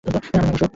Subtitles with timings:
[0.05, 0.69] আমার নাম অশোক।